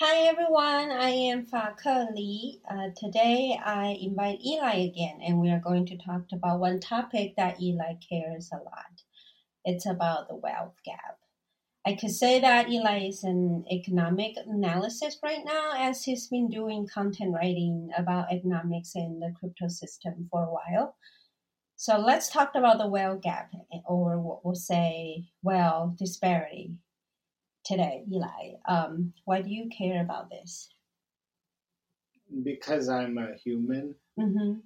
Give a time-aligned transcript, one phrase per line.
[0.00, 2.58] Hi everyone, I am FaKeLi.
[2.68, 7.36] Uh, today I invite Eli again, and we are going to talk about one topic
[7.36, 9.02] that Eli cares a lot.
[9.64, 11.20] It's about the wealth gap.
[11.86, 16.88] I could say that Eli is an economic analysis right now, as he's been doing
[16.92, 20.96] content writing about economics and the crypto system for a while.
[21.76, 23.52] So let's talk about the wealth gap,
[23.84, 26.78] or what we'll say, wealth disparity
[27.64, 28.54] today, Eli.
[28.68, 30.68] Um, why do you care about this?
[32.42, 34.60] Because I'm a human, Mm-hmm.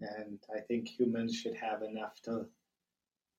[0.00, 2.46] and I think humans should have enough to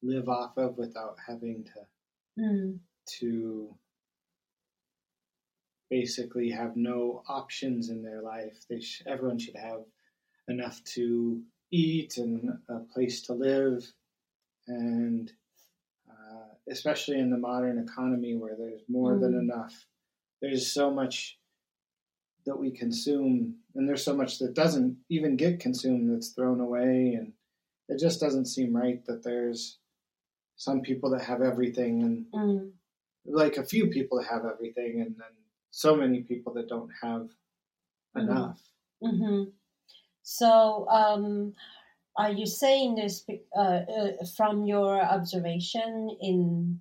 [0.01, 1.71] live off of without having to
[2.39, 2.79] Mm.
[3.19, 3.75] to
[5.89, 8.65] basically have no options in their life.
[8.69, 9.83] They sh- everyone should have
[10.47, 13.85] enough to eat and a place to live,
[14.67, 15.31] and
[16.71, 19.39] especially in the modern economy where there's more than Mm.
[19.41, 19.87] enough.
[20.41, 21.37] There's so much
[22.45, 27.13] that we consume, and there's so much that doesn't even get consumed that's thrown away,
[27.13, 27.33] and
[27.87, 29.77] it just doesn't seem right that there's
[30.55, 32.73] some people that have everything and Mm.
[33.25, 35.35] like a few people that have everything and then
[35.69, 37.29] so many people that don't have
[38.15, 38.21] Mhm.
[38.23, 38.73] enough.
[39.03, 39.49] Mm-hmm.
[40.23, 41.55] So, um,
[42.17, 46.79] are you saying this uh, uh, from your observation in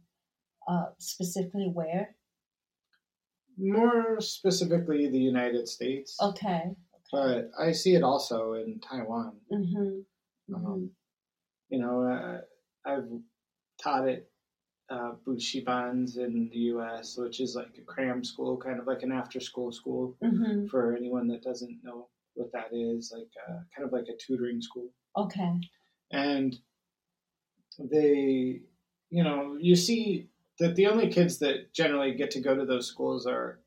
[0.69, 2.17] uh, specifically where?
[3.59, 6.70] More specifically, the United States, Okay.
[7.12, 9.37] but I see it also in Taiwan.
[9.53, 10.55] Mm-hmm.
[10.55, 10.91] Um,
[11.69, 12.41] you know, uh,
[12.89, 13.09] I've
[13.83, 14.27] taught at
[14.89, 19.12] uh, Bushibans in the U.S., which is like a cram school, kind of like an
[19.12, 20.67] after-school school Mm-hmm.
[20.67, 24.61] for anyone that doesn't know what that is, like uh, kind of like a tutoring
[24.62, 24.89] school.
[25.16, 25.53] Okay.
[26.11, 26.58] and
[27.78, 28.61] they
[29.11, 32.86] you know you see that the only kids that generally get to go to those
[32.86, 33.58] schools are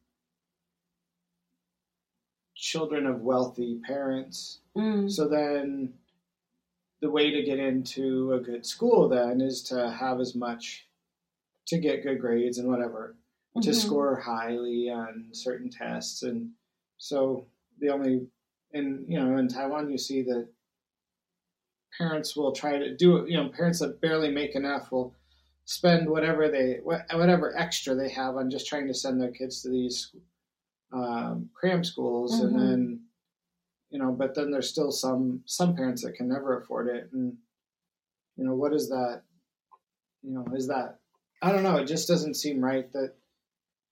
[2.56, 5.10] children of wealthy parents Mm.
[5.12, 5.94] so then
[7.02, 10.88] the way to get into a good school then is to have as much
[11.68, 13.16] to get good grades and whatever
[13.62, 13.76] to Mhm.
[13.76, 16.52] score highly on certain tests and
[16.98, 17.48] so
[17.80, 18.28] the only
[18.74, 20.48] and you know in taiwan you see that
[21.98, 25.14] parents will try to do it you know parents that barely make enough will
[25.66, 29.70] spend whatever they whatever extra they have on just trying to send their kids to
[29.70, 30.12] these
[30.92, 32.44] um, cram schools Mhm.
[32.46, 33.00] and then
[33.90, 37.38] you know but then there's still some some parents that can never afford it and
[38.38, 39.22] you know what is that
[40.24, 41.00] you know is that
[41.42, 43.14] i don't know it just doesn't seem right that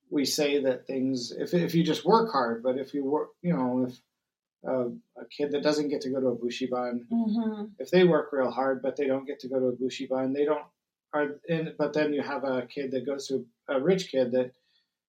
[0.09, 3.53] we say that things if if you just work hard but if you work you
[3.53, 4.00] know if
[4.67, 4.85] uh,
[5.17, 7.72] a kid that doesn't get to go to a bushiban Mhm.
[7.79, 10.45] if they work real hard but they don't get to go to a bushiban they
[10.45, 10.66] don't
[11.13, 14.53] are in but then you have a kid that goes to a rich kid that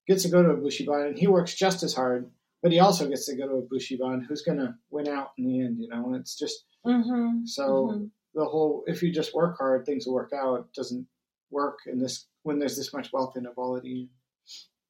[0.09, 2.31] gets to go to a bushiban and he works just as hard
[2.63, 5.47] but he also gets to go to a bushiban who's going to win out in
[5.47, 7.47] the end you know it's just Mhm.
[7.47, 8.11] so Mhm.
[8.35, 11.07] the whole if you just work hard things will work out doesn't
[11.51, 14.09] work in this when there's this much wealth inequality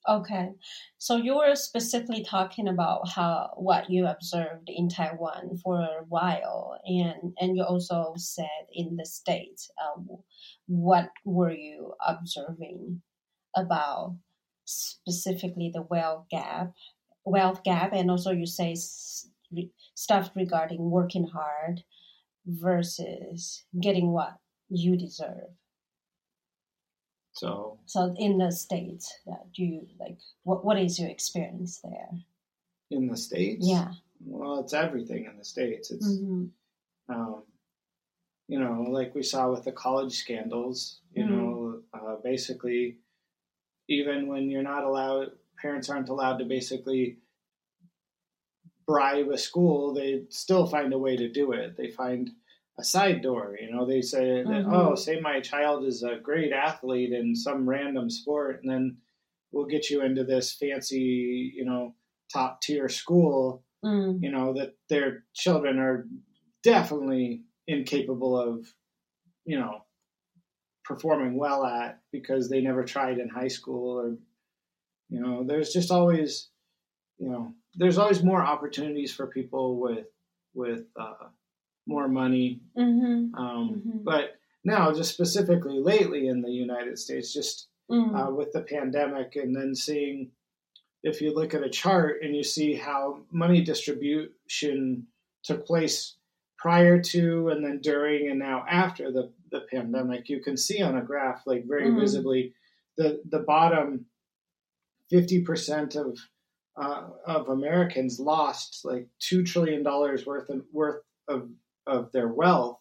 [0.08, 0.50] Okay,
[0.98, 6.80] so you were specifically talking about how what you observed in Taiwan for a while,
[6.84, 9.70] and and you also said in the states.
[9.80, 10.02] Uh,
[10.66, 13.00] what were you observing
[13.56, 14.16] about
[14.64, 16.72] specifically the wealth gap,
[17.24, 18.74] wealth gap, and also you say
[19.94, 21.82] stuff regarding working hard
[22.46, 24.36] versus getting what
[24.68, 25.50] you deserve.
[27.32, 29.12] So So in the states,
[29.54, 30.64] do you like what?
[30.64, 32.10] What is your experience there?
[32.90, 33.94] in the states Yeah.
[34.26, 36.46] well it's everything in the states it's hmm
[37.08, 37.42] um,
[38.48, 41.28] you know, like we saw with the college scandals, you Mhm.
[41.30, 42.98] know, uh, basically,
[43.88, 47.18] even when you're not allowed, parents aren't allowed to basically
[48.86, 51.76] bribe a school, they still find a way to do it.
[51.76, 52.30] They find
[52.78, 54.72] a side door, you know, they say that, Mhm.
[54.72, 58.96] oh, say my child is a great athlete in some random sport, and then
[59.52, 61.94] we'll get you into this fancy, you know,
[62.32, 64.22] top tier school Mm.
[64.22, 66.08] you know that their children are
[66.62, 68.72] definitely incapable of
[69.44, 69.84] you know
[70.84, 74.16] performing well at because they never tried in high school or
[75.08, 76.50] you know there's just always
[77.18, 80.06] you know there's always more opportunities for people with
[80.54, 81.28] with uh,
[81.86, 84.04] more money hmm um, Mhm.
[84.04, 88.14] but now just specifically lately in the united states just Mm.
[88.16, 90.30] uh, with the pandemic, and then seeing
[91.02, 95.06] if you look at a chart and you see how money distribution
[95.42, 96.16] took place
[96.56, 100.96] prior to and then during and now after the, the pandemic, you can see on
[100.96, 102.00] a graph like very Mhm.
[102.00, 102.54] visibly
[102.96, 104.06] the the bottom
[105.10, 106.18] fifty percent of
[106.76, 111.50] uh, of Americans lost like two trillion dollars worth of worth of
[111.86, 112.78] of their wealth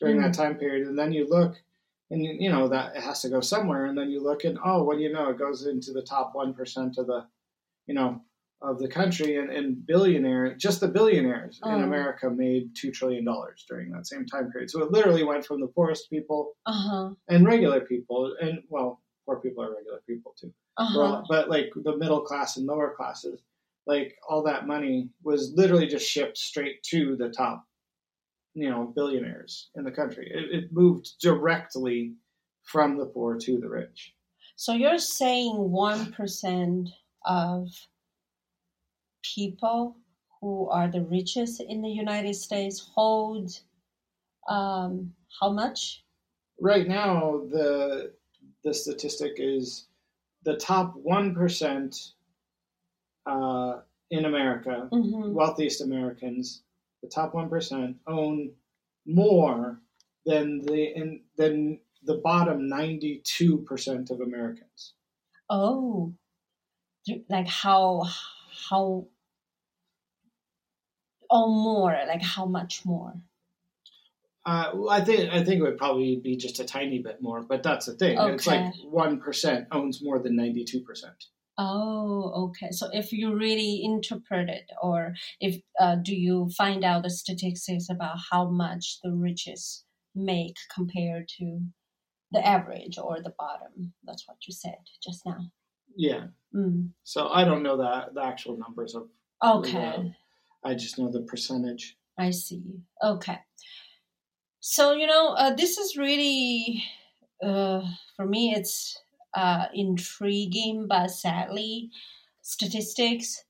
[0.00, 1.54] during that time period, and then you look,
[2.10, 4.82] and you know that it has to go somewhere, and then you look and oh,
[4.82, 5.30] what do you know?
[5.30, 7.26] It goes into the top one percent of the,
[7.86, 8.20] you know,
[8.62, 11.82] of the country, and, and billionaire, just the billionaires in Oh.
[11.84, 14.70] America made two trillion dollars during that same time period.
[14.70, 17.10] So it literally went from the poorest people Uh huh.
[17.28, 20.52] and regular people, and well, poor people are regular people too.
[20.76, 21.00] Uh-huh.
[21.00, 23.40] all- but like the middle class and lower classes,
[23.86, 27.64] like all that money was literally just shipped straight to the top,
[28.54, 30.30] you know, billionaires in the country.
[30.32, 32.14] It, it moved directly
[32.62, 34.14] from the poor to the rich.
[34.56, 36.88] So you're saying one percent
[37.26, 37.68] of
[39.22, 39.96] people
[40.40, 43.50] who are the richest in the United States hold
[44.48, 46.04] um, how much?
[46.60, 48.12] Right now, the
[48.62, 49.86] the statistic is
[50.44, 51.96] the top one percent
[53.26, 53.80] uh,
[54.10, 55.32] in America Mm-hmm.
[55.34, 56.62] wealthiest Americans,
[57.04, 58.52] the top one percent, own
[59.06, 59.80] more
[60.24, 64.94] than the in, than the bottom ninety two percent of Americans.
[65.50, 66.14] Oh,
[67.28, 68.04] like how
[68.68, 69.06] how?
[71.30, 73.14] Oh, more like how much more?
[74.46, 77.62] Uh, I think I think it would probably be just a tiny bit more, but
[77.62, 78.18] that's the thing.
[78.18, 81.26] It's like one percent owns more than ninety two percent.
[81.56, 82.70] Oh, okay.
[82.72, 87.86] So if you really interpret it, or if uh, do you find out the statistics
[87.90, 89.84] about how much the richest
[90.14, 91.60] make compared to
[92.32, 93.92] the average or the bottom?
[94.04, 95.38] That's what you said just now.
[95.96, 96.26] Yeah.
[96.54, 96.90] Mm.
[97.04, 99.08] So I don't know the the actual numbers of.
[99.42, 100.14] Okay,
[100.64, 101.96] I just know the percentage.
[102.18, 102.62] I see.
[103.02, 103.38] Okay.
[104.60, 106.82] So you know, uh, this is really
[107.42, 107.82] uh,
[108.16, 108.54] for me.
[108.56, 108.98] It's
[109.34, 111.90] uh, intriguing, but sadly,
[112.42, 113.44] statistics.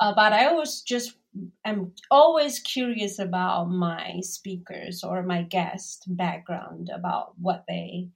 [0.00, 1.16] Uh, but I was just
[1.64, 8.08] I'm always curious about my speakers or my guest background about what they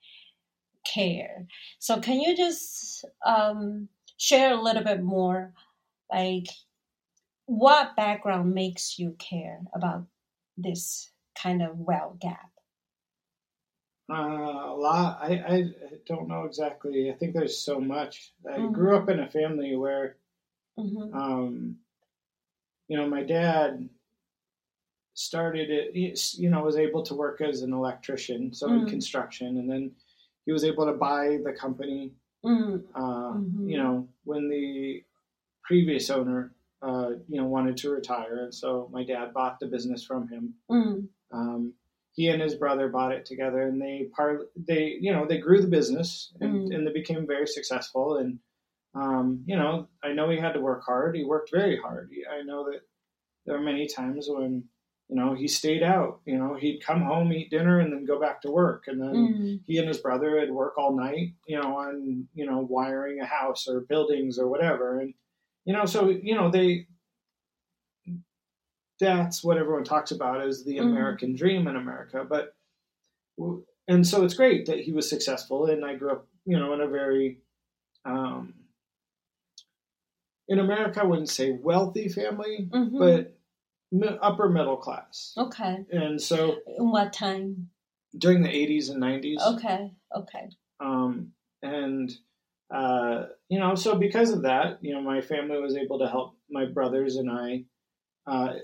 [0.85, 1.47] care.
[1.79, 5.53] So can you just um, share a little bit more,
[6.13, 6.47] like
[7.47, 10.07] what background makes you care about
[10.57, 12.51] this kind of wealth gap?
[14.11, 15.19] Uh, a lot.
[15.23, 15.65] I, I
[16.07, 17.11] don't know exactly.
[17.11, 18.33] I think there's so much.
[18.49, 18.73] I Mhm.
[18.73, 20.17] grew up in a family where
[20.77, 21.79] hmm um,
[22.89, 23.89] you know, my dad
[25.15, 25.95] started it,
[26.39, 28.89] you know, was able to work as an electrician, so in Mm.
[28.89, 29.95] construction, and then
[30.47, 32.15] he was able to buy the company,
[32.45, 33.69] Mm, uh, Mhm.
[33.69, 35.05] you know, when the
[35.63, 38.45] previous owner, uh, you know, wanted to retire.
[38.45, 40.55] And so my dad bought the business from him.
[40.71, 41.75] mm, Um,
[42.21, 45.63] he and his brother bought it together and they part, they, you know, they grew
[45.63, 46.75] the business and, Mm.
[46.75, 48.19] and they became very successful.
[48.19, 48.41] And,
[48.95, 51.17] um, you know, I know he had to work hard.
[51.17, 52.11] He worked very hard.
[52.13, 52.81] He- I know that
[53.47, 54.65] there were many times when,
[55.09, 58.21] you know, he stayed out, you know, he'd come home, eat dinner and then go
[58.21, 58.85] back to work.
[58.87, 62.45] And then mm, he and his brother would work all night, you know, on, you
[62.45, 65.01] know, wiring a house or buildings or whatever.
[65.01, 65.15] And,
[65.65, 66.87] you know, so, you know, they,
[69.01, 70.83] that's what everyone talks about as the Mhm.
[70.91, 72.25] American dream in America.
[72.29, 72.55] But,
[73.89, 75.67] and so it's great that he was successful.
[75.67, 77.41] And I grew up, you know, in a very,
[78.05, 78.55] um,
[80.49, 82.99] in America, I wouldn't say wealthy family, mhm.
[82.99, 83.39] but
[83.93, 85.35] mi- upper middle class.
[85.37, 85.85] okay.
[85.91, 87.71] And so In what time?
[88.19, 89.95] during the 80s and 90s, Okay.
[90.15, 90.51] Okay.
[90.81, 92.11] um, and
[92.71, 96.37] uh, you know, so because of that, you know, my family was able to help
[96.49, 97.65] my brothers and I
[98.27, 98.55] uh,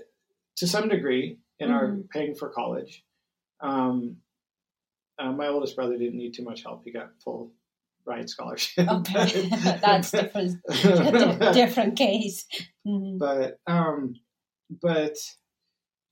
[0.57, 2.09] to some degree in our Mhm.
[2.09, 3.03] paying for college.
[3.61, 4.17] Um,
[5.19, 7.51] uh, my oldest brother didn't need too much help; he got full
[8.05, 8.87] ride scholarship.
[8.87, 9.49] Okay.
[9.81, 10.61] That's different.
[11.53, 12.45] different case.
[12.85, 13.17] Mhm.
[13.17, 14.15] but um,
[14.81, 15.15] but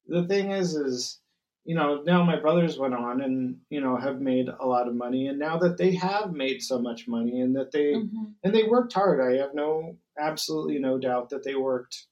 [0.07, 1.19] the thing is, is
[1.65, 4.95] you know now my brothers went on and you know have made a lot of
[4.95, 8.33] money, and now that they have made so much money and that they Mhm.
[8.43, 9.19] and they worked hard.
[9.21, 12.07] I have no absolutely no doubt that they worked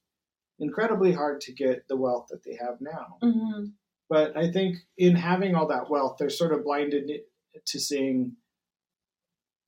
[0.58, 3.18] incredibly hard to get the wealth that they have now.
[3.22, 3.72] Mhm.
[4.08, 7.10] But I think in having all that wealth, they're sort of blinded
[7.66, 8.36] to seeing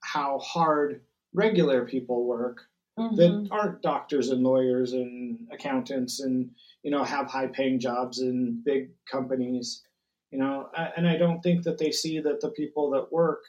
[0.02, 3.16] how hard regular people work Mhm.
[3.16, 8.62] that aren't doctors and lawyers and accountants and you know have high paying jobs in
[8.62, 9.84] big companies
[10.30, 13.44] you know and i don't think that they see that the people that work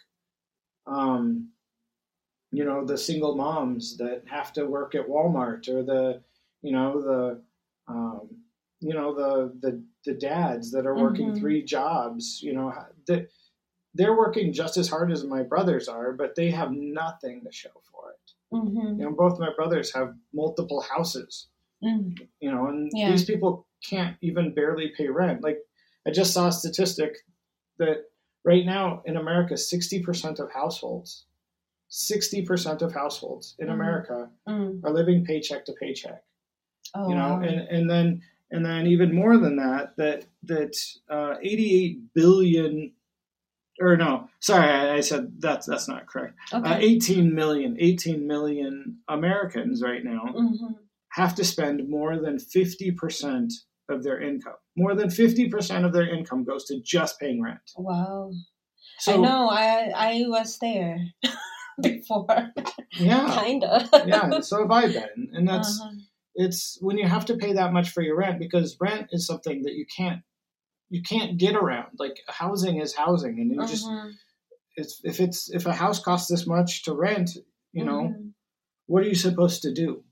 [0.86, 1.52] um
[2.52, 6.22] you know the single moms that have to work at walmart or the
[6.68, 7.22] you know the
[7.94, 8.24] um
[8.88, 9.32] you know the
[9.64, 9.72] the
[10.08, 11.40] the dads that are working Mhm.
[11.40, 12.68] three jobs you know
[13.10, 13.22] that
[13.98, 16.72] they're working just as hard as my brothers are but they have
[17.02, 18.18] nothing to show for it
[18.54, 19.00] Mm-hmm.
[19.00, 21.50] You know, both my brothers have multiple houses.
[21.84, 22.18] Mm.
[22.40, 23.12] You know, and Yeah.
[23.12, 23.52] these people
[23.92, 25.44] can't even barely pay rent.
[25.48, 25.60] Like
[26.08, 27.12] I just saw a statistic
[27.80, 27.98] that
[28.46, 31.26] right now in America, sixty percent of households,
[31.90, 33.74] sixty percent of households in Mhm.
[33.78, 34.82] America Mm.
[34.86, 36.24] are living paycheck to paycheck.
[36.96, 37.42] Oh, you know, wow.
[37.42, 40.76] and and then and then even more than that, that that
[41.10, 42.94] uh, 88 billion,
[43.82, 46.36] or no, sorry, I, I said that's that's not correct.
[46.52, 50.74] Uh, 18 million, 18 million Americans right now hmm
[51.12, 53.52] have to spend more than 50 percent
[53.90, 54.54] of their income.
[54.76, 57.60] More than 50 percent of their income goes to just paying rent.
[57.76, 58.32] Wow.
[59.00, 59.50] So I know.
[59.50, 61.00] I I was there
[61.82, 62.52] before,
[62.94, 63.90] yeah, kind of.
[64.08, 64.40] yeah.
[64.42, 65.92] So have I been, and that's Uh-huh.
[66.38, 69.64] It's when you have to pay that much for your rent because rent is something
[69.64, 70.22] that you can't
[70.90, 74.14] you can't get around like housing is housing and you just Mhm.
[74.78, 77.32] it's if it's if a house costs this much to rent
[77.74, 78.34] you know Mhm.
[78.86, 80.04] what are you supposed to do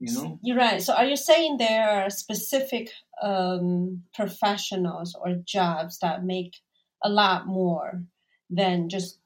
[0.00, 0.82] you know You're right.
[0.82, 2.90] So, are you saying there are specific
[3.22, 6.56] um, professionals or jobs that make
[7.02, 8.02] a lot more
[8.50, 9.20] than just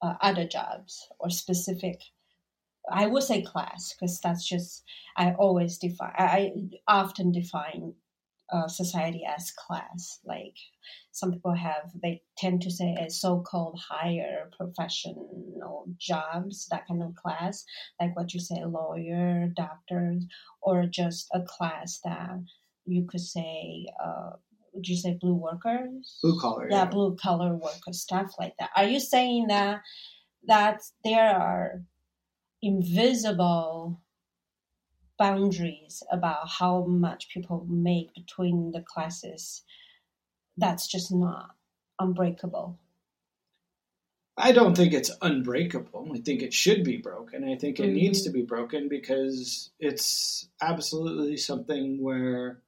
[0.00, 1.98] uh, other jobs or specific?
[2.90, 4.84] I would say class because that's just
[5.16, 6.14] I always define.
[6.16, 6.52] I
[6.88, 7.94] often define
[8.52, 10.20] uh, society as class.
[10.24, 10.56] Like
[11.12, 17.14] some people have, they tend to say a so-called higher professional jobs, that kind of
[17.14, 17.64] class,
[18.00, 20.26] like what you say, lawyer, doctors,
[20.60, 22.42] or just a class that
[22.84, 24.30] you could say, uh,
[24.74, 26.18] would you say blue workers?
[26.22, 28.70] blue collar yeah, blue collar workers, stuff like that.
[28.76, 29.80] Are you saying that
[30.46, 31.82] that there are
[32.62, 34.00] invisible
[35.16, 39.64] boundaries about how much people make between the classes?
[40.56, 41.56] That's just not
[42.00, 42.78] unbreakable.
[44.36, 47.94] i don't think it's unbreakable i think it should be broken i think it Mhm.
[47.94, 52.62] needs to be broken because it's absolutely something where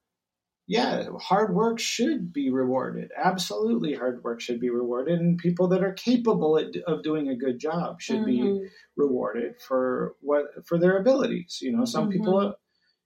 [0.66, 5.82] yeah hard work should be rewarded absolutely hard work should be rewarded and people that
[5.84, 8.74] are capable at, of doing a good job should be Mhm.
[8.96, 11.58] rewarded for what for their abilities.
[11.60, 12.54] You know, some people,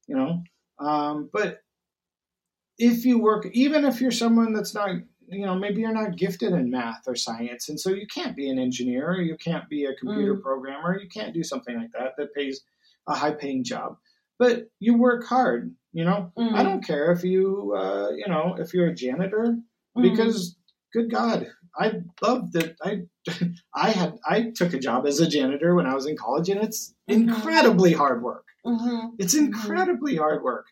[0.09, 0.43] you know,
[0.79, 1.63] um, but
[2.79, 4.91] if you work, even if you're someone that's not,
[5.29, 8.49] you know, maybe you're not gifted in math or science, and so you can't be
[8.49, 10.43] an engineer, or you can't be a computer Mm.
[10.43, 12.65] programmer, you can't do something like that that pays
[13.09, 13.99] a high-paying job,
[14.39, 15.75] but you work hard.
[15.93, 16.65] You know, I Mhm.
[16.65, 19.57] don't care if you, uh, you know, if you're a janitor,
[19.97, 20.03] Mhm.
[20.03, 20.57] because
[20.93, 23.03] good God, I love that I
[23.75, 26.63] I had I took a job as a janitor when I was in college, and
[26.63, 27.23] it's Mhm.
[27.23, 28.45] incredibly hard work.
[28.67, 29.13] Mhm.
[29.19, 30.67] It's incredibly hard work,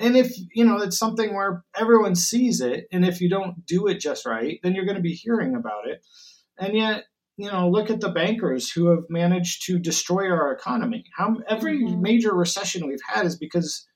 [0.00, 3.86] and if you know it's something where everyone sees it, and if you don't do
[3.86, 6.04] it just right, then you're going to be hearing about it,
[6.58, 7.04] and yet.
[7.38, 11.04] You know, look at the bankers who have managed to destroy our economy.
[11.14, 12.00] How every Mhm.
[12.00, 13.86] major recession we've had is because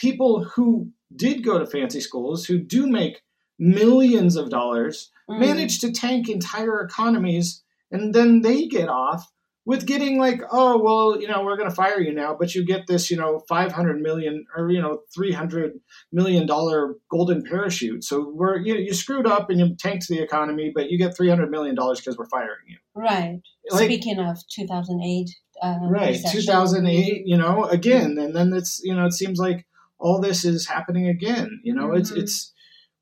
[0.00, 3.22] people who did go to fancy schools, who do make
[3.58, 5.38] millions of dollars, Mhm.
[5.38, 9.30] manage to tank entire economies, and then they get off
[9.66, 12.64] with getting like, oh well, you know, we're going to fire you now, but you
[12.64, 15.78] get this, you know, five hundred million or you know, three hundred
[16.10, 18.02] million dollar golden parachute.
[18.02, 21.28] So we're you, you screwed up and you tanked the economy, but you get three
[21.28, 22.78] hundred million dollars because we're firing you.
[22.94, 23.40] Right.
[23.70, 25.28] Like- Speaking of 2008.
[25.62, 26.40] Uh, right recession.
[26.40, 29.66] 2008 you know again and then it's you know it seems like
[30.00, 32.18] all this is happening again you know it's Mhm.
[32.22, 32.52] it's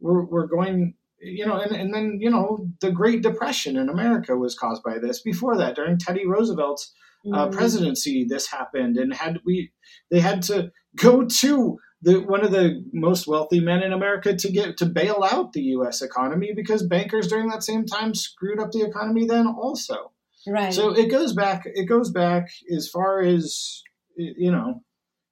[0.00, 4.37] we're, we're going you know and, and then you know the great depression in america
[4.37, 6.93] was caused by this before that during teddy roosevelt's
[7.35, 7.52] uh, Mhm.
[7.52, 9.73] presidency this happened and had we
[10.11, 14.49] they had to go to the one of the most wealthy men in america to
[14.52, 18.71] get to bail out the us economy because bankers during that same time screwed up
[18.71, 20.12] the economy then also
[20.47, 20.73] Right.
[20.73, 21.62] so it goes back.
[21.67, 23.83] It goes back as far as
[24.17, 24.83] you know.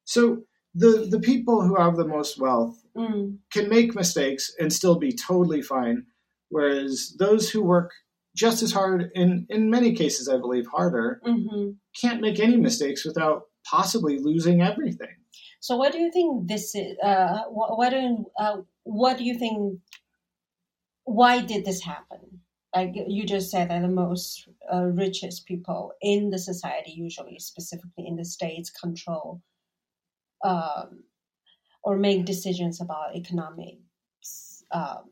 [0.05, 0.43] So
[0.77, 3.39] the the people who have the most wealth Mm.
[3.53, 6.07] can make mistakes and still be totally fine,
[6.49, 7.91] whereas those who work
[8.35, 13.05] just as hard, in in many cases, I believe harder, hmm can't make any mistakes
[13.05, 15.17] without possibly losing everything.
[15.61, 16.97] So, what do you think this is?
[17.03, 19.81] Uh, what, what, do, uh, what do you think?
[21.05, 22.41] Why did this happen?
[22.75, 28.07] Like you just said that the most uh, richest people in the society, usually specifically
[28.07, 29.41] in the states, control
[30.47, 31.05] um,
[31.83, 33.79] or make decisions about economic
[34.73, 35.05] um,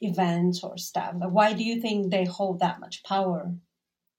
[0.00, 1.14] events or stuff.
[1.14, 3.52] Why do you think they hold that much power?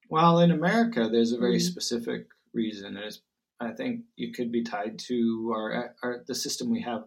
[0.10, 1.70] Well, in America, there's a very Mm.
[1.72, 3.14] specific reason, and
[3.60, 7.06] I think it could be tied to our, our the system we have,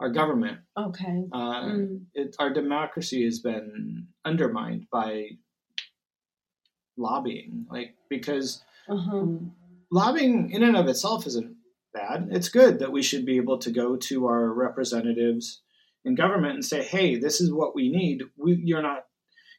[0.00, 0.58] our government.
[0.76, 1.18] Okay.
[1.32, 2.06] Uh, Mm.
[2.14, 5.10] it, our democracy has been undermined by
[6.96, 7.66] lobbying.
[7.70, 9.26] Like because Uh-huh.
[9.90, 11.56] Lobbying in and of itself isn't
[11.92, 12.28] bad.
[12.30, 15.62] It's good that we should be able to go to our representatives
[16.04, 18.22] in government and say, "Hey, this is what we need.
[18.36, 19.04] We, you're not,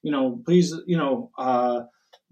[0.03, 1.81] you know, please, you know, uh,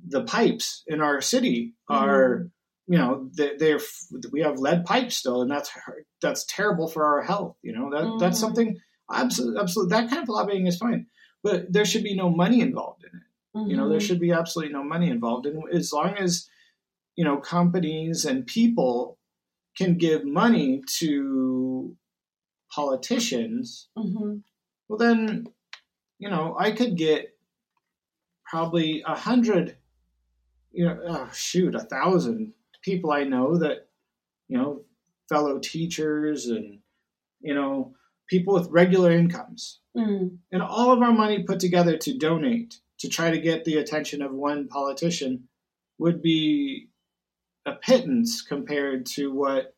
[0.07, 2.49] the pipes in our city are,
[2.87, 3.79] you know, they, they're
[4.31, 5.71] we have lead pipes still, and that's
[6.21, 7.57] that's terrible for our health.
[7.61, 8.41] You know, that that's Mhm.
[8.41, 8.77] something
[9.11, 11.07] absolutely, absolutely that kind of lobbying is fine,
[11.43, 13.69] but there should be no money involved in it.
[13.69, 14.07] You know, there Mhm.
[14.07, 15.45] should be absolutely no money involved.
[15.45, 16.47] And as long as,
[17.15, 19.17] you know, companies and people
[19.77, 21.95] can give money to
[22.71, 24.43] politicians, Mhm.
[24.87, 25.47] well, then,
[26.19, 27.37] you know, I could get
[28.45, 29.77] probably a hundred,
[30.71, 33.89] you know, oh, shoot, a thousand people I know that,
[34.47, 34.85] you know,
[35.29, 36.81] fellow teachers and,
[37.41, 37.95] you know,
[38.27, 40.39] people with regular incomes Mm.
[40.51, 44.21] and all of our money put together to donate to try to get the attention
[44.21, 45.47] of one politician
[45.97, 46.89] would be
[47.65, 49.73] a pittance compared to what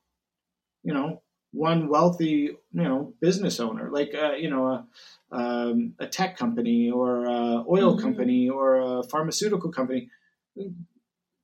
[0.83, 2.33] you know one wealthy
[2.73, 4.87] you know business owner like uh, you know a,
[5.35, 8.01] um, a tech company or a oil Mhm.
[8.01, 10.09] company or a pharmaceutical company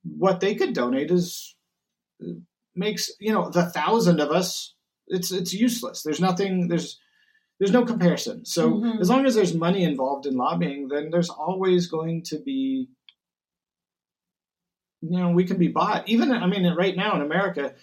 [0.04, 1.56] what they could donate is
[2.76, 4.74] makes you know the thousand of us
[5.08, 7.00] it's it's useless there's nothing there's
[7.60, 9.00] there's no comparison so Mhm.
[9.00, 12.90] as long as there's money involved in lobbying then there's always going to be
[15.12, 17.74] you know we can be bought even i mean right now in america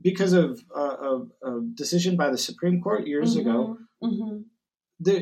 [0.00, 4.44] because of uh, a, a decision by the supreme court years ago Mhm.
[5.00, 5.20] they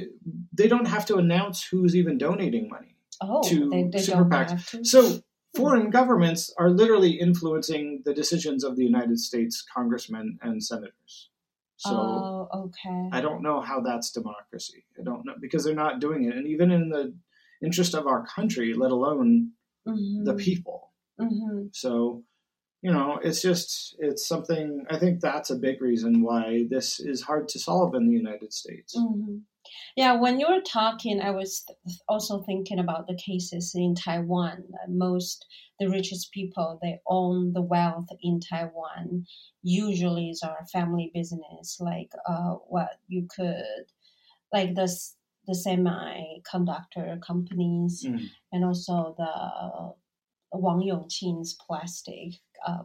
[0.53, 2.93] they don't have to announce who's even donating money
[3.23, 4.87] Oh, to they, they super don't PACs.
[4.93, 5.21] So
[5.57, 11.31] foreign governments are literally influencing the decisions of the United States congressmen and senators.
[11.79, 13.09] So oh, okay.
[13.17, 14.85] I don't know how that's democracy.
[15.01, 17.15] I don't know because they're not doing it, and even in the
[17.63, 19.53] interest of our country, let alone
[19.89, 20.27] Mhm.
[20.27, 20.93] the people.
[21.19, 21.75] Mhm.
[21.75, 22.25] So
[22.83, 24.85] you know, it's just it's something.
[24.91, 28.53] I think that's a big reason why this is hard to solve in the United
[28.53, 28.97] States.
[28.97, 29.43] Mhm.
[29.97, 31.65] Yeah, when you were talking, I was
[32.09, 34.73] also thinking about the cases in Taiwan.
[34.89, 35.47] Most
[35.81, 39.27] the richest people they own the wealth in Taiwan.
[39.63, 41.81] Usually, is our family business.
[41.81, 43.87] Like, uh, what you could,
[44.53, 44.89] like the
[45.47, 48.31] the semiconductor companies, Mm.
[48.53, 49.95] and also the
[50.53, 52.35] Wang Yongqing's plastic.
[52.67, 52.85] Uh,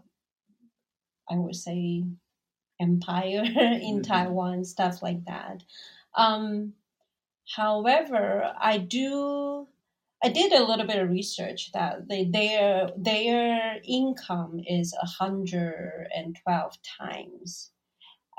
[1.30, 2.06] I would say
[2.82, 3.44] empire
[3.82, 4.04] in Mhm.
[4.04, 5.64] Taiwan, stuff like that.
[6.16, 6.74] Um,
[7.56, 9.68] however, I do.
[10.24, 16.38] I did a little bit of research that they, their their income is hundred and
[16.44, 17.72] twelve times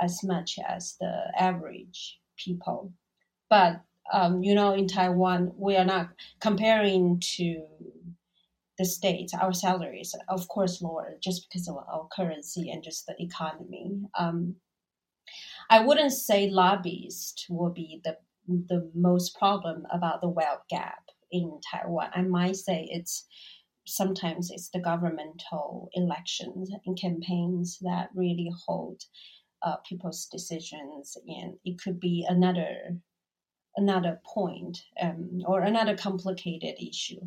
[0.01, 2.93] as much as the average people,
[3.51, 3.83] but
[4.13, 7.67] um, you know, in Taiwan, we are not comparing to
[8.79, 9.35] the states.
[9.35, 14.01] Our salaries, of course, lower just because of our currency and just the economy.
[14.19, 14.57] Um,
[15.71, 18.17] I wouldn't say lobbyists will be the
[18.49, 22.11] the most problem about the wealth gap in Taiwan.
[22.13, 23.27] I might say it's
[23.87, 29.03] sometimes it's the governmental elections and campaigns that really hold
[29.63, 32.99] uh, people's decisions, and it could be another
[33.77, 37.21] another point um, or another complicated issue.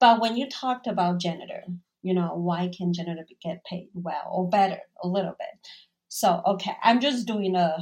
[0.00, 1.64] But when you talked about janitor,
[2.02, 5.68] you know, why can janitor get paid well or better a little bit?
[6.08, 7.78] So okay, I'm just doing a,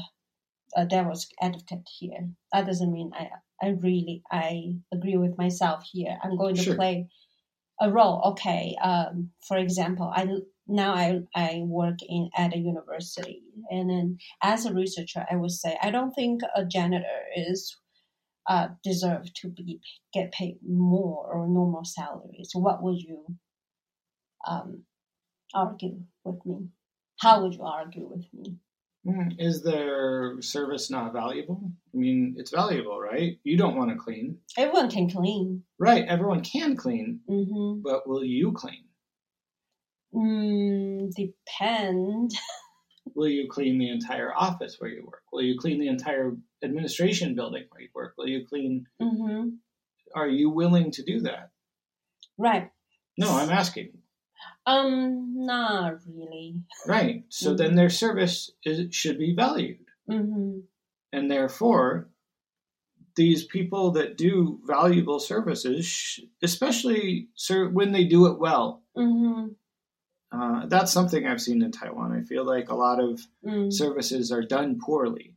[0.76, 2.30] a devil's advocate here.
[2.52, 3.30] That doesn't mean I
[3.62, 6.18] I really I agree with myself here.
[6.22, 6.76] I'm going to Sure.
[6.76, 7.08] play
[7.80, 8.22] a role.
[8.32, 10.28] Okay, um, for example, I
[10.66, 15.52] now I I work in at a university, and then as a researcher, I would
[15.52, 17.76] say I don't think a janitor is
[18.48, 19.80] uh, deserve to be
[20.14, 22.50] get paid more or normal salaries.
[22.54, 23.24] What would you
[24.46, 24.82] um,
[25.54, 26.68] argue with me?
[27.20, 28.56] How would you argue with me?
[29.06, 31.70] Mm, Is their service not valuable?
[31.94, 33.38] I mean, it's valuable, right?
[33.44, 34.38] You don't want to clean.
[34.58, 35.62] Everyone can clean.
[35.78, 37.82] Right, everyone can clean, Mm-hmm.
[37.82, 38.84] but will you clean?
[40.14, 42.32] Mm, depend.
[43.14, 45.22] Will you clean the entire office where you work?
[45.32, 48.14] Will you clean the entire administration building where you work?
[48.18, 48.86] Will you clean?
[49.00, 49.48] Mm-hmm.
[50.14, 51.50] Are you willing to do that?
[52.38, 52.70] Right.
[53.16, 53.92] No, I'm asking.
[54.66, 56.56] Um, not really.
[56.86, 57.24] Right.
[57.28, 57.56] So Mhm.
[57.58, 59.78] then their service is, should be valued.
[60.10, 60.60] Mm-hmm.
[61.12, 62.10] And therefore,
[63.14, 67.28] these people that do valuable services, especially
[67.72, 69.52] when they do it well, Mm-hmm.
[70.32, 72.12] Uh, that's something I've seen in Taiwan.
[72.12, 73.72] I feel like a lot of Mm.
[73.72, 75.34] services are done poorly.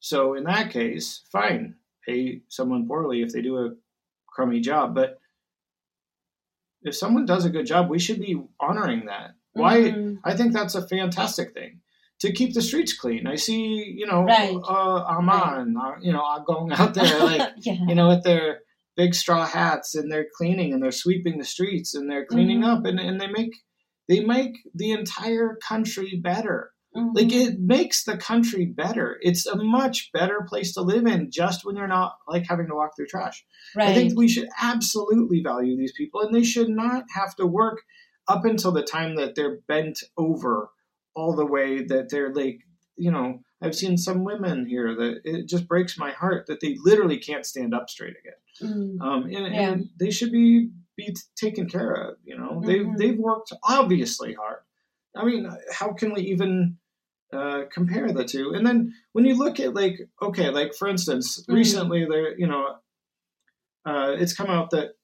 [0.00, 3.74] So in that case, fine, pay someone poorly if they do a
[4.26, 4.94] crummy job.
[4.94, 5.18] But
[6.82, 9.32] if someone does a good job, we should be honoring that.
[9.52, 9.80] Why?
[9.82, 10.18] Mhm.
[10.24, 11.80] I think that's a fantastic thing
[12.20, 13.26] to keep the streets clean.
[13.26, 14.54] I see, you know, Right.
[14.54, 17.78] uh, Aman, uh, you know, going out there like yeah.
[17.86, 18.60] you know, with their
[18.96, 22.76] big straw hats and they're cleaning and they're sweeping the streets and they're cleaning Mhm.
[22.78, 23.52] up and, and they make
[24.08, 26.72] they make the entire country better.
[26.96, 27.14] Mhm.
[27.14, 29.16] Like it makes the country better.
[29.22, 32.74] It's a much better place to live in just when you're not like having to
[32.74, 33.44] walk through trash.
[33.74, 33.88] right.
[33.88, 37.82] I think we should absolutely value these people and they should not have to work
[38.28, 40.68] up until the time that they're bent over
[41.14, 42.60] all the way that they're like,
[42.96, 46.76] you know, I've seen some women here that it just breaks my heart that they
[46.84, 48.68] literally can't stand up straight again.
[48.98, 49.00] Mm.
[49.00, 49.70] Um, and, Yeah.
[49.70, 50.70] and they should be
[51.06, 52.16] be taken care of.
[52.24, 52.98] You know, they've Mhm.
[52.98, 54.60] they've worked obviously hard.
[55.14, 56.78] I mean, how can we even
[57.32, 58.52] uh, compare the two?
[58.54, 61.54] And then when you look at like, okay, like for instance, Mhm.
[61.54, 62.76] recently there, you know,
[63.84, 64.96] uh, it's come out that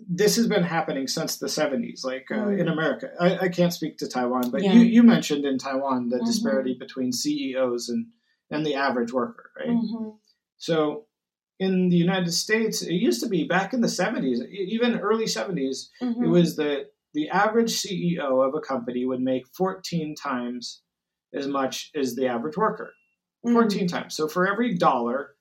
[0.00, 3.96] this has been happening since the 70s like uh, in america I, I can't speak
[3.98, 4.74] to taiwan but Yeah.
[4.74, 6.26] you, you mentioned in taiwan the Mhm.
[6.26, 8.06] disparity between ceos and
[8.50, 10.18] and the average worker right Mhm.
[10.56, 11.06] so
[11.60, 15.26] in the United States, it used to be back in the 70s, e- even early
[15.26, 16.24] 70s, Mhm.
[16.24, 20.82] it was that the average CEO of a company would make 14 times
[21.32, 22.92] as much as the average worker.
[23.46, 23.52] Mm.
[23.52, 24.14] 14 times.
[24.16, 25.36] So for every dollar,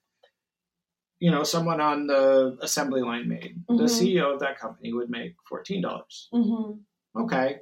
[1.19, 3.89] you know, someone on the assembly line made, the Mhm.
[3.89, 6.29] CEO of that company would make $14.
[6.33, 6.81] Mhm.
[7.15, 7.59] Okay,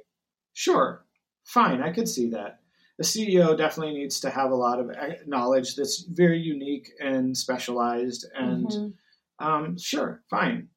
[0.52, 1.06] sure,
[1.44, 2.61] fine, I could see that
[3.02, 7.36] the CEO definitely needs to have a lot of eh, knowledge that's very unique and
[7.36, 8.26] specialized.
[8.34, 9.46] And mm-hmm.
[9.46, 10.68] um, sure, fine.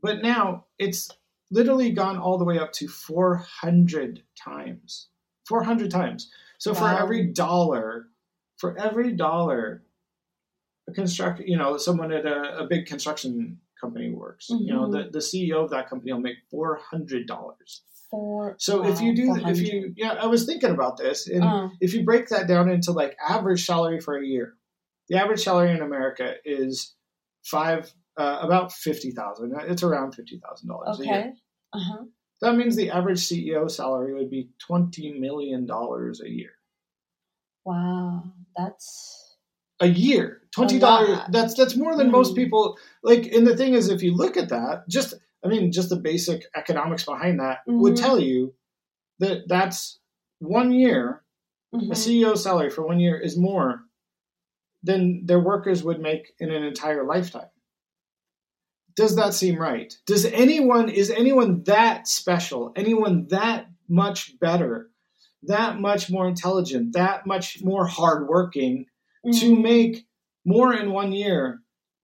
[0.00, 1.10] But now it's
[1.50, 5.08] literally gone all the way up to 400 times.
[5.48, 6.30] 400 times.
[6.58, 6.78] So wow.
[6.78, 8.06] for every dollar,
[8.58, 9.82] for every dollar,
[10.88, 14.64] a construct, you know, someone at a, a big construction company works, mm-hmm.
[14.64, 15.10] you know, mm-hmm.
[15.10, 17.26] the, the CEO of that company will make $400.
[18.58, 21.68] So if you do, if you, yeah, I was thinking about this, and uh.
[21.80, 24.54] if you break that down into like average salary for a year,
[25.08, 26.94] the average salary in America is
[27.44, 29.54] five, uh, about fifty thousand.
[29.54, 31.08] Uh, it's around fifty thousand dollars okay.
[31.08, 31.32] a year.
[31.72, 32.04] Uh-huh.
[32.42, 36.50] That means the average CEO salary would be twenty million dollars a year.
[37.64, 38.24] Wow,
[38.56, 39.36] that's
[39.80, 42.12] a year twenty dollars that's that's more than mm.
[42.12, 45.14] most people like and the thing is if you look at that just
[45.44, 48.00] I mean, just the basic economics behind that would Mhm.
[48.00, 48.54] tell you
[49.18, 49.98] that that's
[50.38, 51.22] one year
[51.72, 51.96] a mhm.
[51.96, 53.84] CEO salary for one year is more
[54.82, 57.48] than their workers would make in an entire lifetime.
[58.94, 59.96] Does that seem right?
[60.06, 62.72] Does anyone is anyone that special?
[62.76, 64.90] Anyone that much better?
[65.44, 66.92] That much more intelligent?
[66.92, 68.86] That much more hardworking
[69.24, 69.62] to Mhm.
[69.62, 70.06] make
[70.44, 71.62] more in one year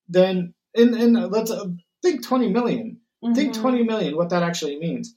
[0.08, 1.66] than in in let's uh,
[2.02, 2.97] think twenty million.
[3.22, 3.60] Think Mhm.
[3.60, 5.14] 20 million, what that actually means.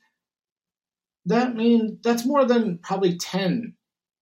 [1.26, 3.76] That means that's more than probably 10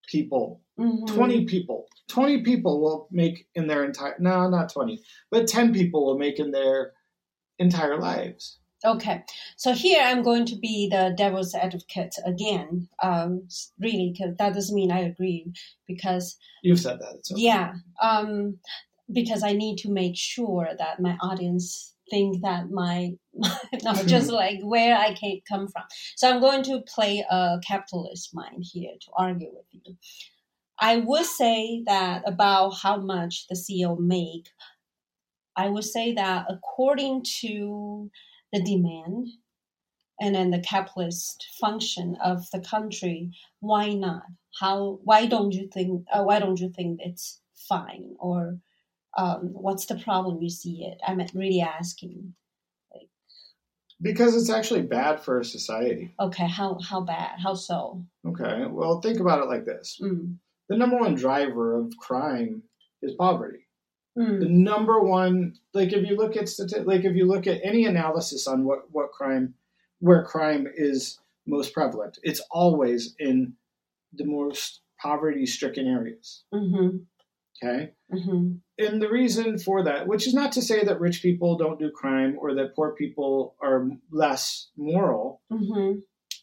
[0.08, 1.08] people, Mhm.
[1.08, 1.88] 20 people.
[2.08, 6.39] 20 people will make in their entire, no, not 20, but 10 people will make
[6.39, 6.94] in their
[7.58, 8.60] entire lives.
[8.86, 9.24] Okay,
[9.58, 12.88] so here I'm going to be the devil's advocate again.
[13.04, 15.52] Um, really, because that doesn't mean I agree.
[15.86, 17.15] Because You've said that.
[17.32, 17.42] Okay.
[17.42, 18.60] yeah, um,
[19.12, 23.12] because I need to make sure that my audience think that my
[23.84, 25.84] no, just like where I can come from.
[26.15, 29.95] So I'm going to play a capitalist mind here to argue with you.
[30.80, 34.50] I would say that about how much the CEO make.
[35.56, 38.10] I would say that according to
[38.54, 39.28] the demand
[40.22, 44.24] and then the capitalist function of the country, why not?
[44.60, 45.00] How?
[45.04, 46.06] Why don't you think?
[46.12, 48.15] Uh, why don't you think it's fine?
[48.19, 48.58] Or
[49.17, 51.00] um, what's the problem you see it?
[51.08, 52.34] I'm really asking.
[54.02, 56.13] Because it's actually bad for a society.
[56.19, 57.38] Okay, how how bad?
[57.43, 58.06] How so?
[58.26, 58.65] Okay.
[58.69, 60.38] Well, think about it like this Mm.
[60.69, 62.63] the number one driver of crime
[63.02, 63.65] is poverty.
[64.15, 64.50] the Mm.
[64.50, 68.48] number one like if you look at stati- like if you look at any analysis
[68.48, 69.54] on what what crime
[70.00, 73.54] where crime is most prevalent it's always in
[74.13, 76.98] the most poverty stricken areas Mm-hmm.
[77.56, 78.54] okay Mm-hmm.
[78.80, 81.91] and the reason for that which is not to say that rich people don't do
[81.91, 86.00] crime or that poor people are less moral Mm-hmm.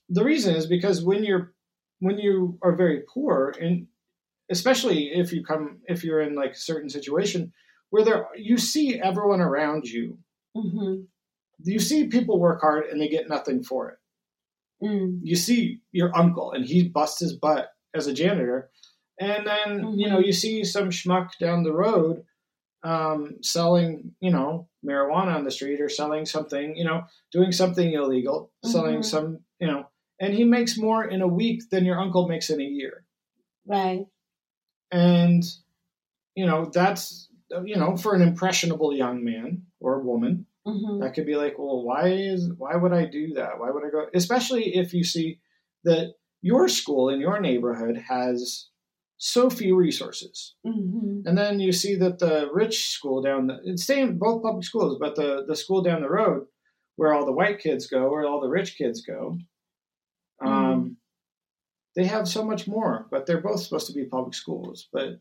[0.08, 1.52] the reason is because when you're
[1.98, 3.88] when you are very poor and
[4.48, 7.52] especially if you come if you're in like a certain situation
[7.90, 10.18] where there you see everyone around you
[10.56, 11.02] Mm-hmm.
[11.64, 13.98] you see people work hard and they get nothing for it
[14.82, 15.20] Mm.
[15.22, 18.68] you see your uncle and he busts his butt as a janitor
[19.18, 20.26] and then you know Mhm.
[20.26, 22.24] you see some schmuck down the road
[22.82, 27.92] um, selling, you know, marijuana on the street or selling something, you know, doing something
[27.92, 29.04] illegal, selling Mhm.
[29.04, 29.88] some, you know,
[30.20, 33.04] and he makes more in a week than your uncle makes in a year.
[33.66, 34.06] Right.
[34.92, 35.44] And,
[36.36, 37.28] you know, that's,
[37.64, 41.82] you know, for an impressionable young man or woman, hmm that could be like, well,
[41.82, 43.58] why is, why would I do that?
[43.58, 44.08] Why would I go?
[44.14, 45.40] Especially if you see
[45.84, 48.68] that your school in your neighborhood has
[49.18, 50.54] so few resources.
[50.64, 54.64] hmm And then you see that the rich school down the it's same both public
[54.64, 56.46] schools, but the the school down the road
[56.96, 59.38] where all the white kids go, where all the rich kids go,
[60.40, 60.96] um,
[61.94, 63.06] they have so much more.
[63.10, 64.88] But they're both supposed to be public schools.
[64.92, 65.20] But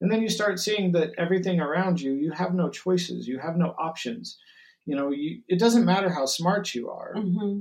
[0.00, 3.56] and then you start seeing that everything around you, you have no choices, you have
[3.56, 4.38] no options.
[4.86, 7.14] You know, you, it doesn't matter how smart you are.
[7.16, 7.60] hmm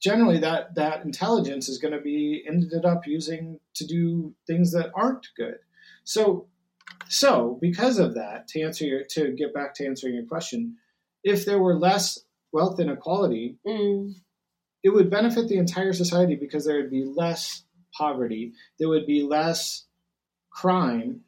[0.00, 4.90] Generally, that that intelligence is going to be ended up using to do things that
[4.94, 5.58] aren't good.
[6.04, 6.46] So,
[7.08, 10.76] so because of that, to answer your to get back to answering your question,
[11.24, 12.18] if there were less
[12.52, 14.14] wealth inequality, Mm.
[14.82, 17.64] it would benefit the entire society because there would be less
[17.96, 19.86] poverty, there would be less
[20.50, 21.24] crime,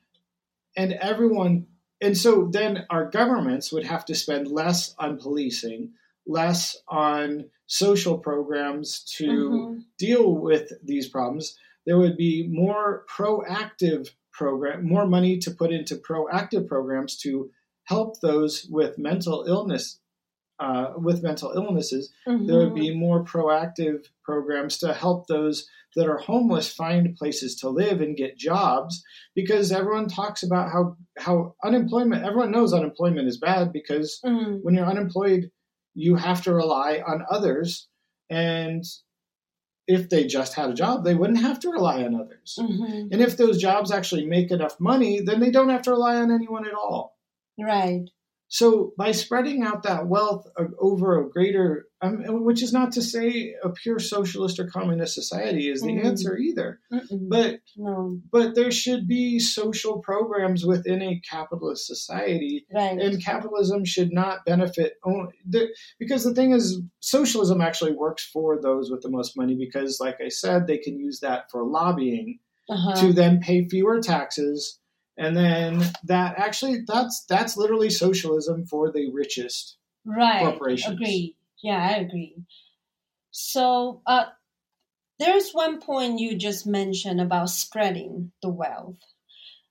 [0.76, 1.66] and everyone.
[2.00, 5.92] And so then our governments would have to spend less on policing,
[6.26, 9.84] less on social programs to Mhm.
[9.98, 11.56] deal with these problems.
[11.86, 17.50] There would be more proactive program, more money to put into proactive programs to
[17.84, 20.00] help those with mental illness,
[20.58, 22.12] uh, with mental illnesses
[22.46, 27.68] there would be more proactive programs to help those that are homeless find places to
[27.68, 29.02] live and get jobs
[29.34, 34.62] because everyone talks about how how unemployment everyone knows unemployment is bad because Mm.
[34.62, 35.50] when you're unemployed
[35.94, 37.88] you have to rely on others
[38.30, 38.84] and
[39.86, 43.12] if they just had a job they wouldn't have to rely on others Mhm.
[43.12, 46.30] and if those jobs actually make enough money then they don't have to rely on
[46.30, 47.16] anyone at all
[47.58, 48.08] Right.
[48.48, 50.46] so by spreading out that wealth
[50.78, 55.68] over a greater, um, which is not to say a pure socialist or communist society
[55.70, 56.04] is the Mm.
[56.04, 57.28] answer either, Mm-mm.
[57.28, 58.20] but no.
[58.30, 62.98] but there should be social programs within a capitalist society, Right.
[63.00, 68.60] and capitalism should not benefit only the, because the thing is, socialism actually works for
[68.60, 72.38] those with the most money because, like I said, they can use that for lobbying
[72.68, 72.94] uh-huh.
[73.00, 74.78] to then pay fewer taxes
[75.16, 80.40] and then that actually that's that's literally socialism for the richest right.
[80.40, 80.94] corporations.
[80.94, 81.36] Agree.
[81.64, 82.44] Yeah, I agree.
[83.32, 84.26] So, uh,
[85.18, 88.98] there's one point you just mentioned about spreading the wealth.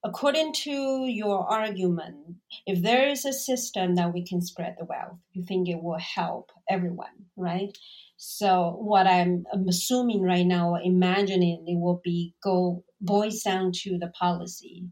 [0.03, 5.19] According to your argument, if there is a system that we can spread the wealth,
[5.33, 7.77] you think it will help everyone, right?
[8.17, 13.97] So what I'm, I'm assuming right now, imagining it will be go boils down to
[13.99, 14.87] the policy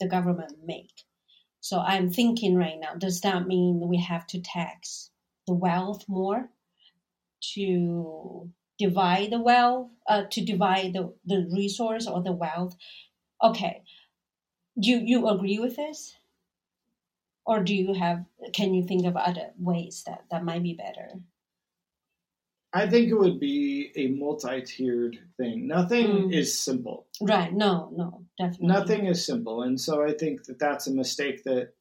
[0.00, 0.92] the government make.
[1.60, 5.11] So I'm thinking right now, does that mean we have to tax
[5.46, 6.50] the wealth more
[7.54, 12.76] to divide the wealth, uh, to divide the, the resource or the wealth?
[13.42, 13.82] Okay,
[14.76, 16.14] you you agree with this,
[17.44, 18.24] or do you have?
[18.52, 21.20] Can you think of other ways that that might be better?
[22.72, 26.32] i think it would be a multi-tiered thing nothing Mm.
[26.32, 27.52] is simple Right?
[27.52, 31.74] No, no, definitely nothing is simple and so i think that that's a mistake that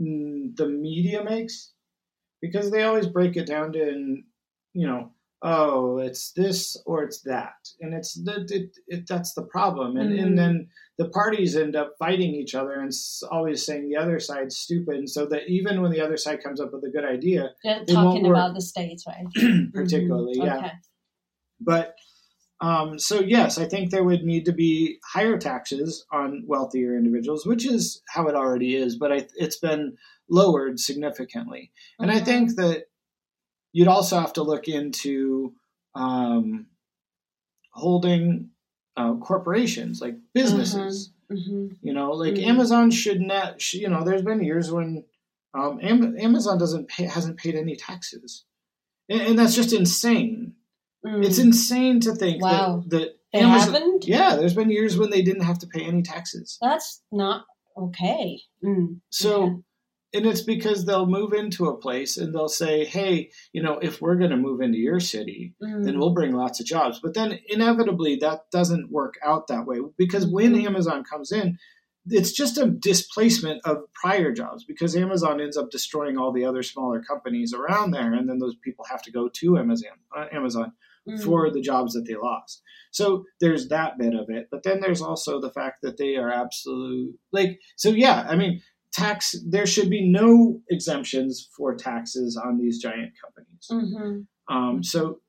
[0.00, 1.72] mm, the media makes
[2.46, 4.18] because they always break it down to
[4.72, 5.10] you know
[5.42, 10.10] oh it's this or it's that and it's that it, it, that's the problem and,
[10.10, 10.22] Mhm.
[10.22, 12.90] and then the parties end up fighting each other and
[13.30, 16.58] always saying the other side's stupid and so that even when the other side comes
[16.60, 18.36] up with a good idea They're won't talking work.
[18.36, 19.26] about the states, right?
[19.74, 20.44] particularly Mhm.
[20.46, 20.72] yeah Okay.
[21.60, 21.94] but
[22.62, 27.44] um, so yes, I think there would need to be higher taxes on wealthier individuals,
[27.44, 31.72] which is how it already is, but I, it's been lowered significantly.
[31.98, 32.24] And I Mhm.
[32.24, 32.84] think that
[33.72, 35.54] you'd also have to look into
[35.94, 36.66] um,
[37.72, 38.50] holding
[38.96, 41.12] uh, corporations like businesses.
[41.30, 41.76] Mhm.
[41.82, 42.44] You know, like Mhm.
[42.46, 43.72] Amazon should not.
[43.74, 45.04] You know, there's been years when
[45.54, 48.44] um, Am- Amazon doesn't pay, hasn't paid any taxes,
[49.08, 50.54] and, and that's just insane.
[51.04, 51.24] Mm.
[51.24, 52.84] It's insane to think Wow.
[52.88, 53.72] that, that They Amazon.
[53.72, 54.06] haven't.
[54.06, 56.58] Yeah, there's been years when they didn't have to pay any taxes.
[56.60, 58.42] That's not okay.
[58.62, 59.00] Mm.
[59.10, 59.54] So, Okay.
[60.16, 64.00] And it's because they'll move into a place and they'll say, "Hey, you know, if
[64.00, 65.84] we're going to move into your city, Mm.
[65.84, 69.78] then we'll bring lots of jobs." But then inevitably that doesn't work out that way
[69.96, 70.66] because when Mhm.
[70.66, 71.58] Amazon comes in,
[72.08, 76.62] it's just a displacement of prior jobs because Amazon ends up destroying all the other
[76.62, 79.98] smaller companies around there, and then those people have to go to Amazon.
[80.16, 80.72] Uh, Amazon.
[81.08, 81.22] Mm.
[81.22, 82.62] for the jobs that they lost.
[82.90, 84.48] So there's that bit of it.
[84.50, 88.60] But then there's also the fact that they are absolute like so yeah, I mean,
[88.96, 93.68] tax there should be no exemptions for taxes on these giant companies.
[93.70, 94.54] Mm-hmm.
[94.54, 95.20] Um, so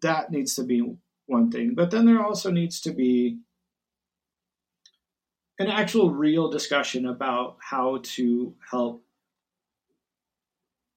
[0.00, 1.74] that needs to be one thing.
[1.74, 3.38] But then there also needs to be
[5.58, 9.02] an actual real discussion about how to help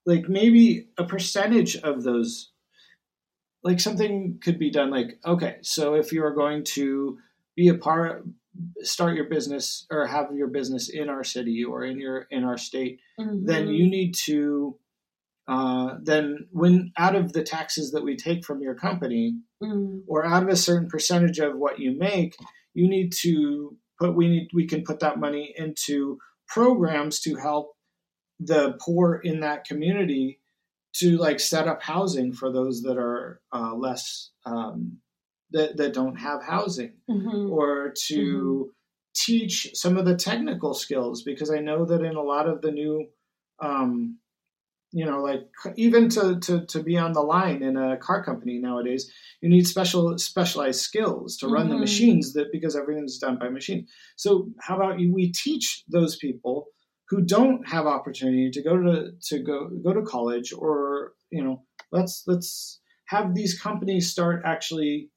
[0.06, 2.52] like maybe a percentage of those
[3.64, 7.18] like something could be done like okay so if you're going to
[7.56, 8.26] be a part
[8.82, 12.58] start your business or have your business in our city or in your in our
[12.58, 13.46] state Mm-hmm.
[13.46, 14.78] then you need to
[15.48, 20.00] uh, then when out of the taxes that we take from your company Mm-hmm.
[20.08, 22.36] or out of a certain percentage of what you make
[22.74, 27.74] you need to put we need we can put that money into programs to help
[28.40, 30.40] the poor in that community
[30.94, 34.98] to like set up housing for those that are uh, less um,
[35.52, 37.52] that, that don't have housing Mm-hmm.
[37.52, 38.72] or to
[39.16, 42.72] teach some of the technical skills because I know that in a lot of the
[42.72, 43.08] new,
[43.60, 44.20] um,
[44.92, 48.60] you know, like even to, to, to be on the line in a car company
[48.60, 51.80] nowadays, you need special specialized skills to run the Mhm.
[51.82, 53.88] machines that because everything's done by machine.
[54.16, 56.68] So how about you, we teach those people
[57.10, 61.64] who don't have opportunity to go to to go go to college or you know
[61.92, 65.10] let's let's have these companies start actually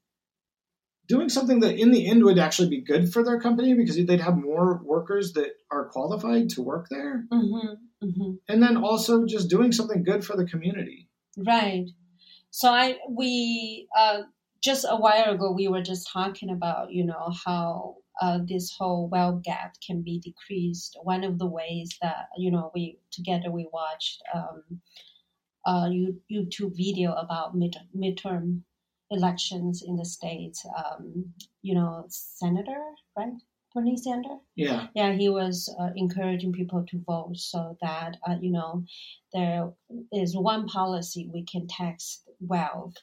[1.07, 4.21] doing something that in the end would actually be good for their company because they'd
[4.21, 8.05] have more workers that are qualified to work there Mm-hmm.
[8.05, 8.31] Mm-hmm.
[8.49, 11.85] and then also just doing something good for the community Right.
[12.51, 14.21] So I we uh
[14.63, 19.09] just a while ago we were just talking about you know how uh, this whole
[19.09, 20.95] wealth gap can be decreased.
[21.01, 24.81] One of the ways that you know we together we watched um,
[25.65, 25.89] a
[26.31, 28.61] YouTube video about mid midterm
[29.13, 30.65] elections in the states.
[30.77, 32.81] Um, you know, senator
[33.17, 33.33] right,
[33.73, 38.51] Bernie Sanders yeah yeah, he was uh, encouraging people to vote so that uh, you
[38.51, 38.83] know
[39.33, 39.71] there
[40.11, 42.95] is one policy we can tax wealth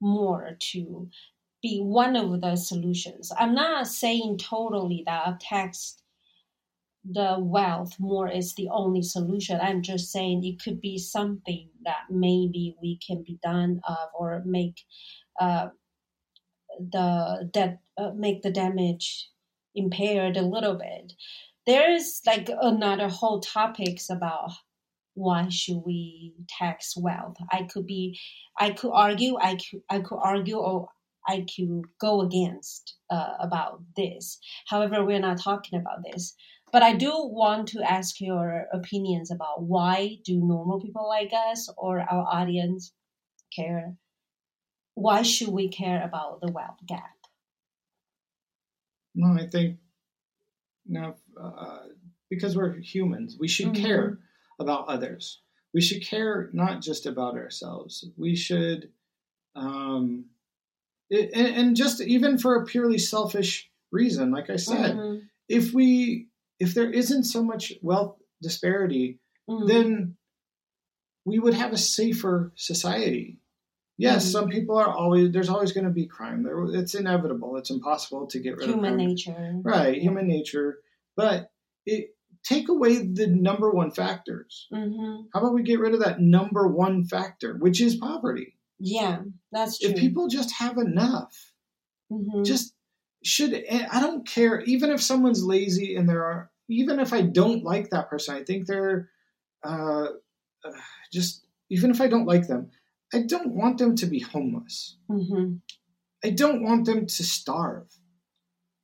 [0.00, 1.08] more to
[1.62, 3.32] be one of the solutions.
[3.38, 5.96] I'm not saying totally that tax
[7.10, 9.58] the wealth more is the only solution.
[9.60, 14.42] I'm just saying it could be something that maybe we can be done of or
[14.46, 14.80] make
[15.40, 15.68] uh,
[16.78, 19.30] the that uh, make the damage
[19.74, 21.12] impaired a little bit.
[21.66, 24.50] There is like another whole topics about
[25.14, 27.36] why should we tax wealth.
[27.50, 28.18] I could be,
[28.58, 30.88] I could argue, I could, I could argue, or
[31.26, 34.38] I could go against uh, about this.
[34.66, 36.34] However, we're not talking about this.
[36.72, 41.70] But I do want to ask your opinions about why do normal people like us
[41.76, 42.92] or our audience
[43.54, 43.94] care?
[44.94, 47.10] Why should we care about the wealth gap?
[49.16, 49.78] Well, i think
[50.86, 51.84] no uh,
[52.28, 53.76] because we're humans we should Mhm.
[53.76, 54.18] care
[54.58, 55.40] about others
[55.72, 58.92] we should care not just about ourselves we should
[59.54, 60.26] um
[61.10, 65.72] it, and, and just even for a purely selfish reason like i said Mhm, if
[65.72, 66.28] we
[66.58, 69.66] if there isn't so much wealth disparity mhm.
[69.68, 70.16] then
[71.24, 73.38] we would have a safer society.
[73.96, 74.32] Yes, Mhm.
[74.32, 76.42] some people are always there's always going to be crime.
[76.42, 77.56] There, it's inevitable.
[77.56, 79.60] It's impossible to get rid human of human nature.
[79.62, 80.78] Right, human nature.
[81.16, 81.52] But
[81.86, 84.66] it take away the number one factors.
[84.72, 88.56] hmm How about we get rid of that number one factor, which is poverty?
[88.78, 89.90] Yeah, that's true.
[89.90, 91.52] If people just have enough,
[92.10, 92.44] Mhm.
[92.44, 92.74] just
[93.22, 97.62] should I don't care even if someone's lazy and there are even if I don't
[97.62, 99.10] like that person, I think they're
[99.62, 100.08] uh,
[100.64, 100.72] uh,
[101.12, 102.70] just even if I don't like them,
[103.14, 104.96] I don't want them to be homeless.
[105.08, 105.60] Mhm.
[106.24, 107.88] I don't want them to starve.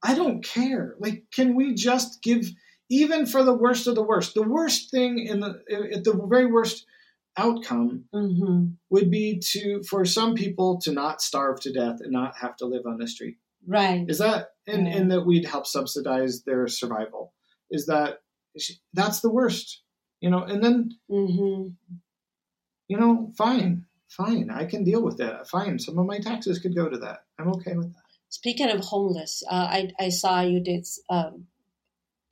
[0.02, 0.94] I don't care.
[0.98, 2.50] Like, can we just give
[2.88, 4.34] even for the worst of the worst?
[4.34, 5.62] The worst thing in the
[5.96, 6.86] at the very worst
[7.36, 8.76] outcome Mhm.
[8.90, 12.66] would be to for some people to not starve to death and not have to
[12.66, 13.38] live on the street.
[13.66, 14.08] Right.
[14.08, 14.96] Is that and, Yeah.
[14.96, 17.34] and that we'd help subsidize their survival?
[17.70, 18.22] Is that
[18.92, 19.82] that's the worst?
[20.20, 21.68] You know, and then hmm
[22.88, 25.48] you know, fine, fine, I can deal with that.
[25.48, 27.24] Fine, some of my taxes could go to that.
[27.38, 28.02] I'm okay with that.
[28.28, 31.46] Speaking of homeless, uh, I I saw you did um,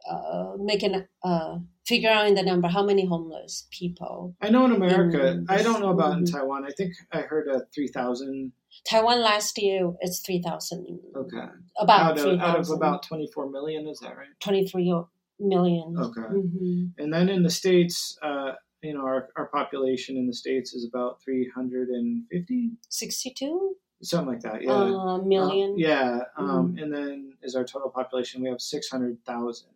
[0.09, 4.35] uh, making uh, figure out in the number how many homeless people.
[4.41, 6.25] I know in America, Mm, I don't know about in.
[6.25, 6.65] Taiwan.
[6.65, 8.53] I think I heard a three thousand.
[8.89, 11.01] Taiwan last year it's three thousand.
[11.17, 11.47] Okay,
[11.81, 13.89] About out of, out of about twenty four million.
[13.89, 14.29] Is that right?
[14.41, 14.95] twenty three
[15.41, 15.97] million.
[15.99, 16.21] Okay.
[16.23, 18.53] hmm And then in the states, uh,
[18.83, 23.31] you know, our, our population in the states is about three hundred and fifty, Sixty
[23.31, 24.63] two something like that.
[24.63, 24.71] Yeah.
[24.73, 25.73] uh, million.
[25.73, 26.21] Uh, yeah.
[26.37, 29.69] Um, And then is our total population, we have 600,000.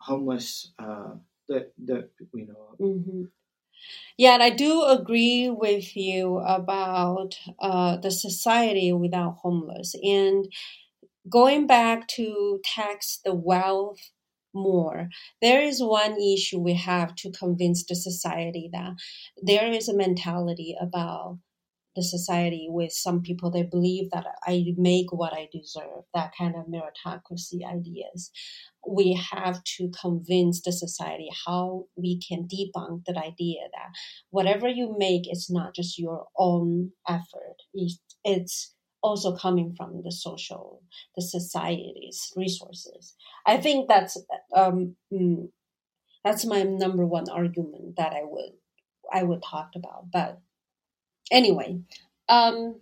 [0.00, 1.10] homeless uh,
[1.48, 2.78] that that we know of.
[2.78, 3.24] Mm-hmm.
[4.16, 9.94] Yeah, and I do agree with you about uh, the society without homeless.
[10.02, 10.52] And
[11.28, 14.10] going back to tax the wealth
[14.54, 15.08] more,
[15.40, 18.92] there is one issue we have to convince the society that
[19.42, 21.38] there is a mentality about
[21.96, 26.54] the society with some people they believe that I make what I deserve, that kind
[26.54, 28.30] of meritocracy ideas.
[28.88, 33.90] We have to convince the society how we can debunk that idea that
[34.30, 37.56] whatever you make is not just your own effort.
[38.24, 40.82] It's also coming from the social,
[41.16, 43.14] the society's resources.
[43.46, 44.16] I think that's
[44.54, 45.48] um, mm,
[46.24, 48.52] that's my number one argument that I would
[49.12, 50.10] I would talk about.
[50.12, 50.40] But
[51.30, 51.80] anyway,
[52.28, 52.80] um,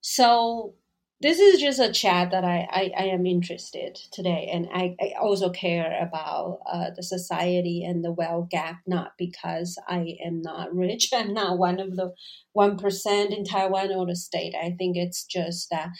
[0.00, 0.74] so
[1.22, 5.14] this is just a chat that I, I, I am interested today, and I, I
[5.20, 10.74] also care about uh, the society and the wealth gap, not because I am not
[10.74, 11.10] rich.
[11.14, 12.12] I'm not one of the
[12.52, 14.54] one percent in Taiwan or the state.
[14.54, 15.90] I think it's just that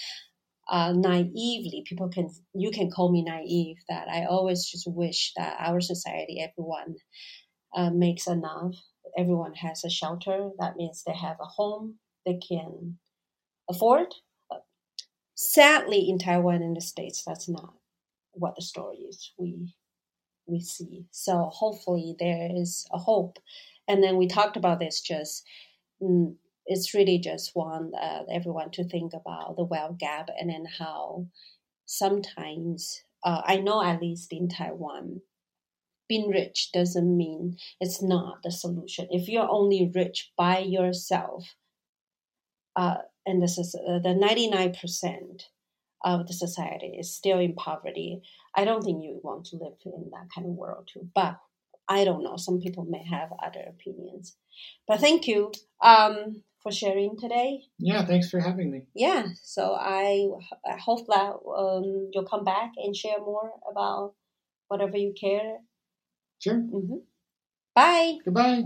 [0.68, 5.56] uh, naively people can you can call me naive that I always just wish that
[5.60, 6.96] our society, everyone
[7.74, 8.74] uh, makes enough
[9.16, 10.50] everyone has a shelter.
[10.58, 12.98] That means they have a home they can
[13.68, 14.14] afford.
[15.34, 17.74] Sadly, in Taiwan and the States, that's not
[18.32, 19.32] what the story is.
[19.38, 19.74] We
[20.46, 21.06] we see.
[21.10, 23.38] So hopefully there is a hope.
[23.88, 25.44] And then we talked about this just
[26.02, 26.34] mm,
[26.66, 31.26] it's really just want uh, everyone to think about the wealth gap and then how
[31.86, 35.20] sometimes uh, I know at least in Taiwan
[36.08, 39.08] being rich doesn't mean it's not the solution.
[39.10, 41.54] If you're only rich by yourself,
[42.76, 45.42] uh, and this is uh, the 99%
[46.04, 48.22] of the society is still in poverty,
[48.56, 51.08] I don't think you want to live in that kind of world too.
[51.14, 51.38] But
[51.88, 52.36] I don't know.
[52.36, 54.36] Some people may have other opinions.
[54.86, 57.60] But thank you um, for sharing today.
[57.78, 58.82] Yeah, thanks for having me.
[58.94, 60.28] Yeah, so I,
[60.66, 64.14] I hope that um, you'll come back and share more about
[64.68, 65.58] whatever you care
[66.42, 66.54] Sure.
[66.54, 66.96] Mm-hmm.
[67.74, 68.18] Bye.
[68.24, 68.64] Goodbye.